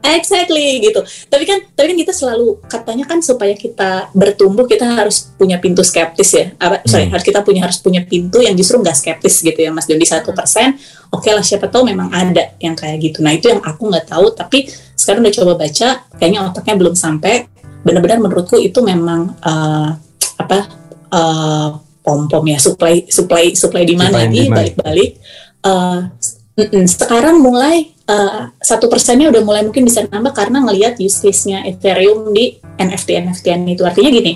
[0.00, 1.00] Exactly gitu.
[1.28, 5.84] Tapi kan tapi kan kita selalu katanya kan supaya kita bertumbuh kita harus punya pintu
[5.84, 6.54] skeptis ya.
[6.56, 7.12] Apa sorry, Hmm.
[7.12, 10.32] harus kita punya harus punya pintu yang justru nggak skeptis gitu ya Mas Dondi satu
[10.32, 10.78] persen.
[11.10, 13.20] Oke lah siapa tahu memang ada yang kayak gitu.
[13.20, 17.44] Nah itu yang aku nggak tahu tapi sekarang udah coba baca kayaknya otaknya belum sampai.
[17.84, 19.88] Benar-benar menurutku itu memang eh,
[20.38, 20.58] apa
[21.10, 21.68] eh,
[22.00, 24.72] pom-pom ya supply supply supply di mana lagi demand.
[25.62, 26.02] Balik-balik.
[26.58, 31.20] Eh, mm-mm, sekarang mulai eh, satu persennya udah mulai mungkin bisa nambah karena ngelihat use
[31.20, 34.32] case-nya Ethereum di NFT NFT itu artinya gini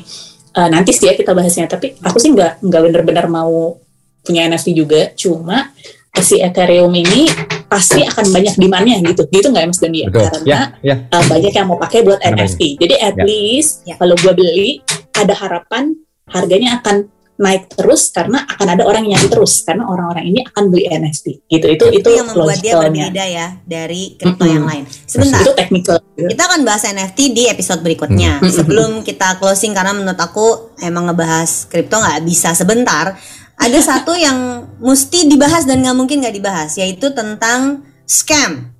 [0.53, 3.79] eh, nanti sih ya kita bahasnya tapi aku sih nggak nggak benar-benar mau
[4.23, 5.73] punya NFT juga cuma
[6.21, 7.27] si Ethereum ini
[7.67, 10.09] pasti akan banyak demandnya gitu gitu nggak ya Mas Doni ya?
[10.13, 10.23] Betul.
[10.29, 10.95] karena Ya, ya.
[11.09, 12.77] uh, banyak yang mau pakai buat NFT.
[12.79, 13.25] Jadi at Ya.
[13.25, 13.97] least Ya.
[13.97, 14.85] kalau gua beli
[15.17, 15.97] ada harapan
[16.29, 17.09] harganya akan
[17.41, 21.27] naik terus karena akan ada orang yang nyari terus karena orang-orang ini akan beli NFT.
[21.49, 21.67] Gitu.
[21.67, 24.55] Itu itu, Itu yang membuat dia berbeda ya dari kripto Mm-mm.
[24.55, 24.85] yang lain.
[25.09, 25.41] Sebentar.
[25.41, 25.97] Itu technical.
[26.15, 28.39] Kita akan bahas NFT di episode berikutnya.
[28.39, 28.53] Hmm.
[28.53, 33.17] Sebelum kita closing karena menurut aku emang ngebahas kripto nggak bisa sebentar.
[33.57, 38.75] Ada satu yang mesti dibahas dan nggak mungkin nggak dibahas, yaitu tentang scam.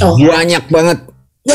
[0.00, 0.98] Oh, Banyak banget.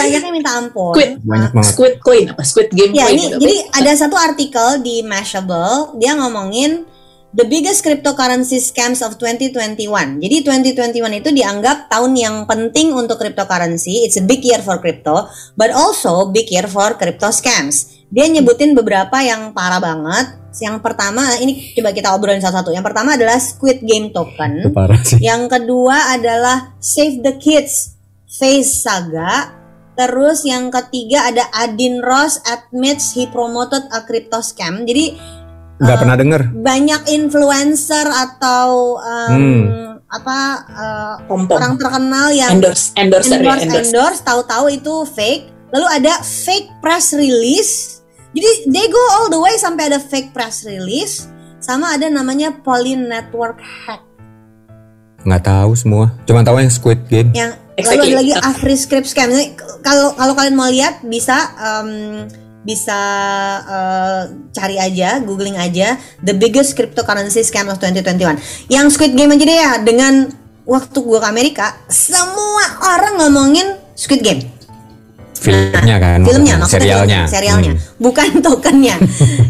[0.01, 0.93] Banyaknya minta ampun.
[0.97, 1.11] Squid.
[1.21, 1.69] Banyak banget.
[1.69, 3.37] Squid Coin apa Squid Game Ya Coin ini gitu.
[3.43, 6.89] jadi ada satu artikel di Mashable dia ngomongin
[7.33, 10.21] the biggest cryptocurrency scams of 2021.
[10.21, 14.05] Jadi 2021 itu dianggap tahun yang penting untuk cryptocurrency.
[14.05, 15.27] It's a big year for crypto,
[15.57, 18.05] but also big year for crypto scams.
[18.13, 20.37] Dia nyebutin beberapa yang parah banget.
[20.61, 22.69] Yang pertama ini coba kita obrolin satu-satu.
[22.69, 24.69] Yang pertama adalah Squid Game token.
[24.69, 25.17] parah sih.
[25.17, 27.97] Yang kedua adalah Save the Kids
[28.29, 29.62] Face Saga.
[29.93, 34.83] Terus yang ketiga ada Adin Ross admits he promoted a crypto scam.
[34.83, 35.13] Jadi
[35.77, 36.41] Nggak uh, pernah denger.
[36.51, 39.61] banyak influencer atau um, Hmm.
[40.07, 41.57] apa uh, Pom-pom.
[41.57, 43.89] orang terkenal yang endorse endorse endorse endorse.
[43.89, 45.49] endorse tahu-tahu itu fake.
[45.69, 48.05] Lalu ada fake press release.
[48.29, 51.25] Jadi they go all the way sampai ada fake press release.
[51.57, 54.01] Sama ada namanya Pauline Network hack.
[55.23, 56.11] Nggak tahu semua.
[56.23, 57.31] Cuma tahu yang Squid Game.
[57.31, 58.13] yang Exactly.
[58.13, 59.27] lalu ada lagi Afri Script Scam.
[59.27, 61.89] Jadi, Kalau kalau kalian mau lihat bisa um,
[62.61, 62.99] bisa
[63.61, 68.39] uh, cari aja, googling aja the biggest cryptocurrency scam of 2021.
[68.67, 70.31] Yang Squid Game aja deh ya dengan
[70.63, 74.47] waktu gua ke Amerika, semua orang ngomongin Squid Game.
[75.33, 76.19] Filmnya kan.
[76.23, 76.57] Filmnya, maksudnya.
[76.57, 77.19] maksudnya serialnya.
[77.19, 77.81] film- serialnya, Hmm.
[77.99, 78.95] bukan tokennya.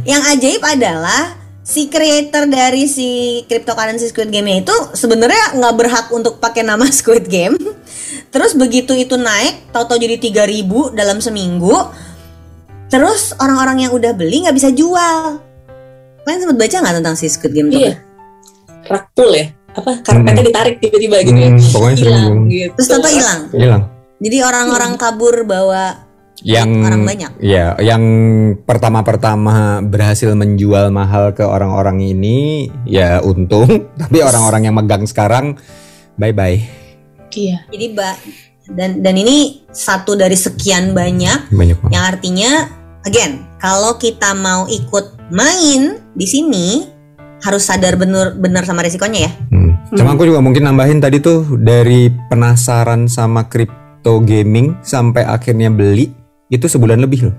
[0.04, 1.22] Yang ajaib adalah
[1.64, 3.08] si creator dari si
[3.44, 7.56] cryptocurrency Squid Game itu sebenarnya nggak berhak untuk pakai nama Squid Game.
[8.30, 11.74] Terus begitu itu naik, tahu-tahu jadi 3000 dalam seminggu.
[12.90, 15.40] Terus orang-orang yang udah beli nggak bisa jual.
[16.24, 17.96] Kalian sempat baca nggak tentang si Squid Game Iya.
[17.96, 17.96] token?
[18.84, 19.46] Rakpul ya.
[19.74, 21.50] Apa karpetnya ditarik tiba-tiba gitu ya.
[21.50, 22.46] Hmm, pokoknya sering Hilang hilang.
[22.48, 22.74] gitu.
[22.78, 23.42] Terus tahu hilang.
[23.50, 23.84] Hilang.
[24.22, 25.84] Jadi orang-orang kabur bawa
[26.44, 27.32] Yang orang banyak.
[27.40, 28.04] Ya, yang
[28.68, 35.56] pertama-pertama berhasil menjual mahal ke orang-orang ini ya untung, tapi orang-orang yang megang sekarang
[36.20, 36.60] bye-bye.
[37.34, 37.66] Iya.
[37.72, 38.14] Jadi ba
[38.70, 41.92] dan dan ini satu dari sekian banyak Banyak banget.
[41.92, 42.52] yang artinya
[43.04, 46.88] again kalau kita mau ikut main di sini
[47.44, 49.32] harus sadar bener benar sama resikonya ya.
[49.52, 49.72] Hmm.
[49.92, 56.23] Cuma aku juga mungkin nambahin tadi tuh dari penasaran sama crypto gaming sampai akhirnya beli
[56.54, 57.36] itu sebulan lebih loh.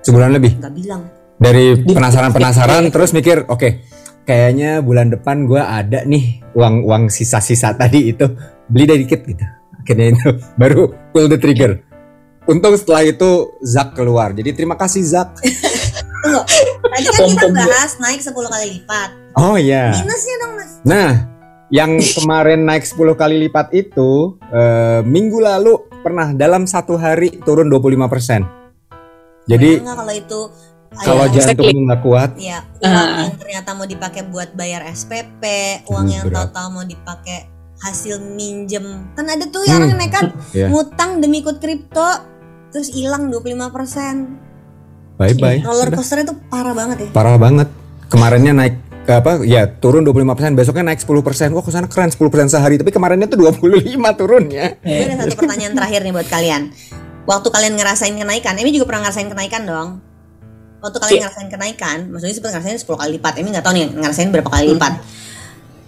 [0.00, 0.56] Sebulan lebih.
[0.56, 1.02] Gak bilang.
[1.36, 3.84] Dari penasaran-penasaran terus mikir, oke,
[4.24, 8.24] kayaknya bulan depan gua ada nih uang-uang sisa-sisa tadi itu
[8.72, 9.44] beli dari dikit gitu.
[9.76, 10.28] Akhirnya itu
[10.60, 11.84] baru pull the trigger.
[12.48, 14.32] Untung setelah itu Zak keluar.
[14.32, 15.36] Jadi terima kasih Zak.
[16.26, 16.40] Tunggu.
[16.96, 17.66] Tadi kan kita gue.
[17.66, 19.10] bahas naik 10 kali lipat.
[19.36, 19.92] Oh iya.
[19.94, 20.70] Minusnya dong mas.
[20.86, 21.10] Nah,
[21.68, 25.74] yang kemarin naik 10 kali lipat itu eh, minggu lalu
[26.06, 28.46] pernah dalam satu hari turun 25%.
[29.44, 30.40] Jadi Enggak kalau itu
[30.96, 33.26] kalau ya, jantungmu nggak kuat, ya uang Ah.
[33.26, 35.42] yang ternyata mau dipakai buat bayar SPP,
[35.84, 37.38] uang Aduh, yang tahu-tahu mau dipakai
[37.76, 39.10] hasil minjem.
[39.12, 39.90] Kan ada tuh yang Hmm.
[39.90, 40.24] orang nekat
[40.56, 40.66] Iya.
[40.70, 42.10] ngutang demi ikut kripto
[42.70, 44.38] terus hilang 25%.
[45.16, 45.58] bye bye.
[45.60, 47.08] Roller coaster itu parah banget ya.
[47.10, 47.68] Parah banget.
[48.06, 48.74] Kemarinnya naik
[49.06, 49.46] apa?
[49.46, 51.54] Ya turun 25%, besoknya naik 10%.
[51.54, 54.78] Wah, ke sana keren 10% sehari, tapi kemarinnya tuh 25 turunnya.
[54.82, 56.62] Gue ada satu pertanyaan terakhir nih buat kalian.
[57.26, 59.88] Waktu kalian ngerasain kenaikan, Emi juga pernah ngerasain kenaikan dong.
[60.78, 61.22] Waktu kalian Iya.
[61.26, 63.32] ngerasain kenaikan, maksudnya sempat ngerasain 10 kali lipat.
[63.42, 64.92] Emi nggak tahu nih ngerasain berapa kali lipat.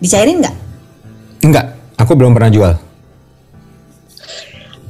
[0.02, 0.54] Dicairin nggak?
[1.46, 2.74] Enggak, aku belum pernah jual.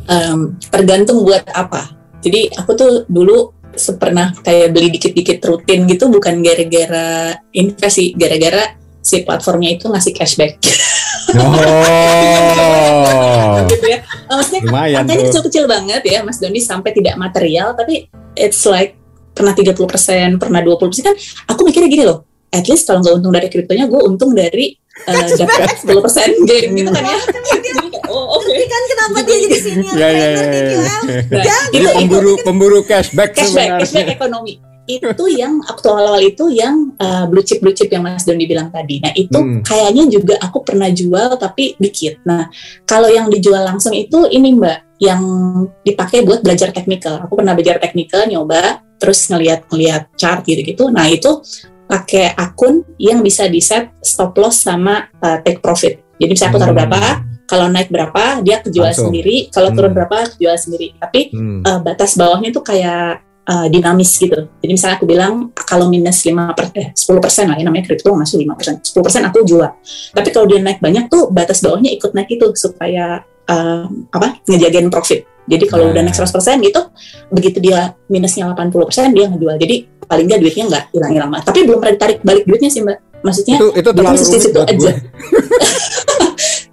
[0.08, 1.92] Em, tergantung buat apa.
[2.24, 3.52] Jadi aku tuh dulu
[3.98, 10.58] pernah kayak beli dikit-dikit rutin gitu bukan gara-gara investasi, gara-gara si platformnya itu ngasih cashback.
[11.28, 11.44] Oh.
[13.68, 14.00] gitu ya.
[14.00, 18.96] Eh, Maksudnya Lumayan angkanya kecil-kecil banget ya Mas Doni sampai tidak material tapi it's like
[19.36, 19.76] pernah 30%,
[20.40, 21.14] pernah 20% kan
[21.52, 22.24] aku mikirnya gini loh.
[22.48, 24.72] At least kalau nggak untung dari kriptonya, gue untung dari
[25.04, 27.18] uh, dapat 10% game gitu kan ya.
[28.48, 30.96] Kan kenapa dia jadi senior Ya, ya, ya, ya.
[31.30, 34.58] Nah, Jadi itu- pemburu pemburu cashback, cashback, cashback ekonomi
[34.88, 38.72] itu yang waktu awal-awal itu yang uh, blue chip blue chip yang Mas Doni bilang
[38.72, 39.04] tadi.
[39.04, 39.60] Nah itu Hmm.
[39.60, 42.24] kayaknya juga aku pernah jual tapi dikit.
[42.24, 42.48] Nah
[42.88, 45.20] kalau yang dijual langsung itu ini Mbak yang
[45.84, 47.20] dipakai buat belajar technical.
[47.20, 50.88] Aku pernah belajar technical nyoba terus ngelihat ngelihat chart gitu-gitu.
[50.88, 51.36] Nah itu
[51.84, 56.00] pakai akun yang bisa di set stop loss sama uh, take profit.
[56.16, 56.80] Jadi misalnya aku taruh Hmm.
[56.88, 57.00] berapa,
[57.48, 59.08] kalau naik berapa dia kejual Langsung.
[59.08, 59.98] sendiri, kalau turun Hmm.
[59.98, 60.92] berapa kejual sendiri.
[60.94, 61.60] Tapi Hmm.
[61.64, 64.36] uh, batas bawahnya itu kayak uh, dinamis gitu.
[64.60, 68.12] Jadi misalnya aku bilang kalau minus 5 per, eh, 10 persen lah ya namanya kripto
[68.12, 68.76] masuk 5 persen.
[68.78, 69.64] 10 persen aku jual.
[70.12, 74.92] Tapi kalau dia naik banyak tuh batas bawahnya ikut naik itu supaya uh, apa ngejagain
[74.92, 75.24] profit.
[75.48, 75.96] Jadi kalau Nah.
[75.96, 76.80] udah naik 100 persen gitu,
[77.32, 79.56] begitu dia minusnya 80 persen dia ngejual.
[79.56, 81.30] Jadi paling nggak duitnya nggak hilang-hilang.
[81.40, 83.00] Tapi belum pernah ditarik balik duitnya sih mbak.
[83.18, 84.92] Maksudnya itu itu terlalu Itu rumit aja.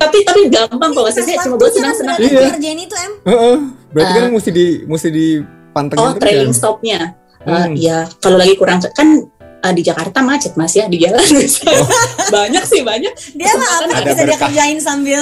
[0.06, 2.18] tapi tapi gampang kok maksudnya cuma buat senang-senang.
[2.18, 2.50] Iya.
[2.52, 3.12] Kerjain itu em.
[3.24, 3.58] Heeh.
[3.90, 4.32] Berarti kan Ah.
[4.32, 6.56] mesti di mesti dipantengin Oh terus trailing ya.
[6.56, 7.00] stopnya.
[7.38, 7.74] Uh, Hmm.
[7.76, 9.22] ya kalau lagi kurang kan
[9.62, 11.86] uh, di Jakarta macet mas ya di jalan Oh.
[12.34, 15.22] banyak sih banyak Dia mah apa yang bisa dia kerjain sambil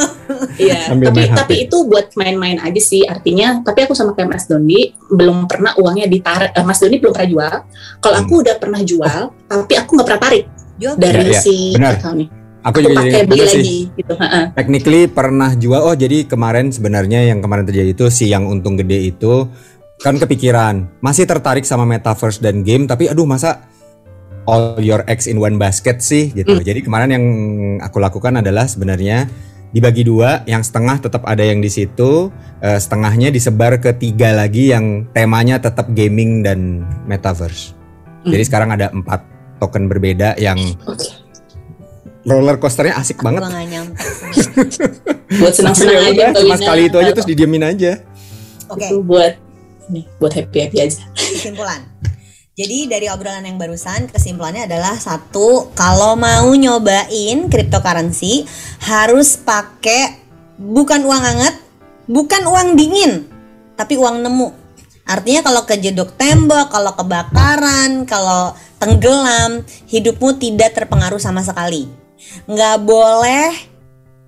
[0.56, 4.48] iya Sambil tapi tapi itu buat main-main aja sih artinya tapi aku sama kayak Mas
[4.48, 7.54] Doni belum pernah uangnya ditarik eh, Mas Doni belum pernah jual
[8.00, 10.44] kalau aku udah pernah jual tapi aku nggak pernah tarik
[10.74, 11.40] jual dari Iya, iya.
[11.40, 11.92] si Benar.
[11.94, 12.30] account nih
[12.64, 13.60] Aku juga pakai jadi beli sih.
[13.60, 14.46] lagi gitu heeh.
[14.56, 15.82] Technically pernah jual.
[15.84, 19.48] Oh, jadi kemarin sebenarnya yang kemarin terjadi itu si yang untung gede itu
[20.00, 23.64] kan kepikiran masih tertarik sama metaverse dan game tapi aduh masa
[24.48, 26.60] all your eggs in one basket sih gitu.
[26.60, 26.64] Hmm.
[26.64, 27.26] Jadi kemarin yang
[27.80, 29.28] aku lakukan adalah sebenarnya
[29.74, 32.30] dibagi dua, yang setengah tetap ada yang di situ,
[32.62, 37.74] eh, setengahnya disebar ke tiga lagi yang temanya tetap gaming dan metaverse.
[38.22, 38.50] Jadi Hmm.
[38.54, 39.26] sekarang ada empat
[39.58, 41.23] token berbeda yang Oke.
[42.24, 43.68] Roller coasternya asik Gua banget.
[43.68, 44.00] nyampe.
[45.40, 47.92] buat senang-senang Ya aja udah, cuma sekali itu aja terus didiemin aja.
[48.72, 49.34] Oke, itu buat
[49.92, 51.84] nih buat happy happy aja kesimpulan.
[52.54, 58.46] Jadi dari obrolan yang barusan kesimpulannya adalah satu, kalau mau nyobain cryptocurrency
[58.86, 60.22] harus pakai
[60.62, 61.58] bukan uang hangat,
[62.06, 63.26] bukan uang dingin,
[63.74, 64.54] tapi uang nemu.
[65.04, 72.03] Artinya kalau kejedok tembok, kalau kebakaran, kalau tenggelam, hidupmu tidak terpengaruh sama sekali.
[72.46, 73.50] Nggak boleh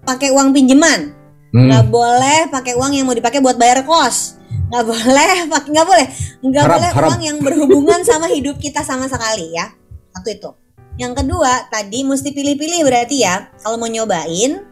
[0.06, 1.12] pakai uang pinjaman,
[1.52, 1.72] Hmm.
[1.72, 4.36] nggak boleh pakai uang yang mau dipakai buat bayar kos.
[4.70, 5.32] Nggak boleh
[5.72, 6.08] nggak boleh.
[6.44, 7.10] Nggak boleh haram.
[7.16, 9.72] uang yang berhubungan sama hidup kita sama sekali ya.
[10.12, 10.52] Satu itu.
[10.96, 13.52] Yang kedua tadi mesti pilih-pilih berarti ya.
[13.60, 14.64] Kalau mau nyobain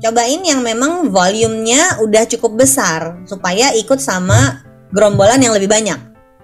[0.00, 5.98] cobain yang memang volumenya udah cukup besar supaya ikut sama gerombolan yang lebih banyak.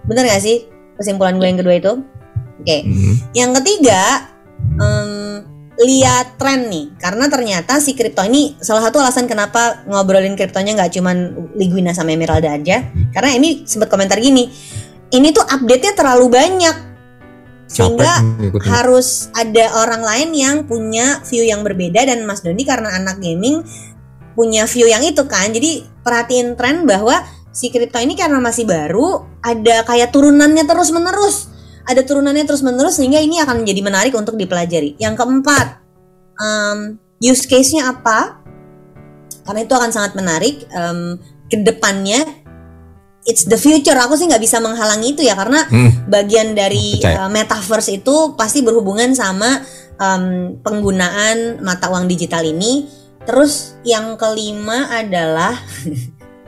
[0.04, 1.92] Bener gak sih kesimpulan gue yang kedua itu?
[2.58, 2.78] Oke.
[2.82, 3.14] Hmm.
[3.32, 4.26] yang ketiga,
[4.82, 5.46] em,
[5.78, 10.90] lihat tren nih, karena ternyata si kripto ini salah satu alasan kenapa ngobrolin kriptonya nggak
[10.98, 11.16] cuman
[11.54, 12.82] Liguina sama Emeralda aja,
[13.14, 14.50] karena ini sempat komentar gini,
[15.14, 16.76] ini tuh update-nya terlalu banyak,
[17.70, 18.10] sehingga
[18.66, 22.10] harus ada orang lain yang punya view yang berbeda.
[22.10, 23.62] Dan Mas Doni karena anak gaming
[24.34, 27.22] punya view yang itu kan, jadi perhatiin tren bahwa
[27.54, 31.50] si kripto ini karena masih baru ada kayak turunannya terus menerus
[31.88, 35.80] ada turunannya terus menerus sehingga ini akan menjadi menarik untuk dipelajari yang keempat
[36.36, 38.44] em, use case-nya apa
[39.48, 41.16] karena itu akan sangat menarik em,
[41.48, 42.20] ke depannya
[43.24, 46.08] it's the future aku sih nggak bisa menghalangi itu ya karena Hmm.
[46.08, 47.24] bagian dari Percaya.
[47.24, 49.64] uh, metaverse itu pasti berhubungan sama
[49.96, 52.88] em, penggunaan mata uang digital ini.
[53.28, 55.52] Terus yang kelima adalah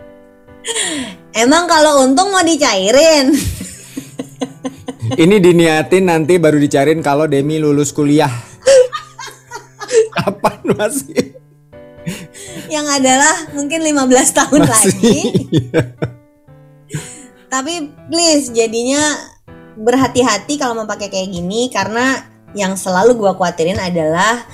[1.45, 3.29] emang kalau untung mau dicairin.
[5.17, 8.31] Ini diniatin nanti baru dicariin kalau Demi lulus kuliah.
[10.15, 11.41] Kapan masih?
[12.71, 15.19] yang adalah mungkin 15 tahun lagi.
[17.53, 17.75] Tapi
[18.09, 19.03] please jadinya
[19.75, 24.47] berhati-hati kalau mau pakai kayak gini karena yang selalu gua khawatirin adalah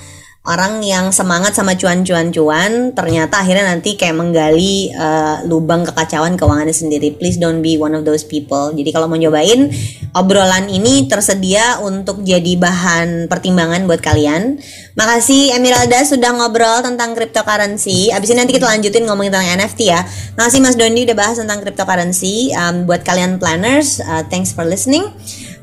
[0.47, 7.13] orang yang semangat sama cuan-cuan-cuan ternyata akhirnya nanti kayak menggali eh, lubang kekacauan keuangannya sendiri.
[7.19, 8.71] Please don't be one of those people.
[8.71, 9.67] Jadi kalau mau nyobain
[10.15, 14.57] obrolan ini tersedia untuk jadi bahan pertimbangan buat kalian
[14.97, 18.09] Makasih Emeralda sudah ngobrol tentang cryptocurrency.
[18.09, 20.01] Abis ini nanti kita lanjutin ngomongin tentang NFT ya.
[20.33, 22.49] Makasih Mas Dondi udah bahas tentang cryptocurrency.
[22.57, 25.05] Um, buat kalian planners, uh, thanks for listening.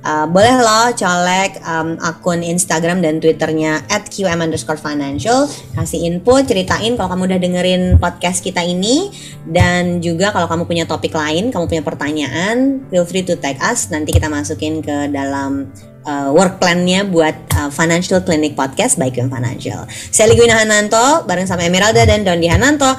[0.05, 5.49] Uh, boleh lo colek um, akun Instagram dan Twitternya at QM underscore financial.
[5.73, 9.09] Kasih info, ceritain kalau kamu udah dengerin podcast kita ini.
[9.49, 13.89] Dan juga kalau kamu punya topik lain, kamu punya pertanyaan Feel free to tag us,
[13.89, 15.73] nanti kita masukin ke dalam
[16.05, 19.89] uh, work plan-nya buat uh, Financial Clinic Podcast by QM Financial.
[19.89, 22.93] Saya Ligwina Hananto, bareng sama Emeralda dan Dondi Hananto.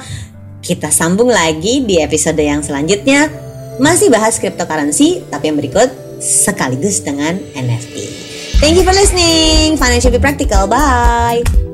[0.58, 3.30] Kita sambung lagi di episode yang selanjutnya.
[3.78, 7.96] Masih bahas cryptocurrency, tapi yang berikut sekaligus dengan NFT.
[8.62, 9.76] Thank you for listening.
[9.76, 10.64] Financial Be Practical.
[10.64, 11.65] Bye.